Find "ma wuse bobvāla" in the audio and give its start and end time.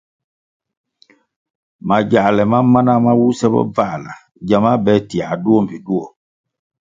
3.05-4.13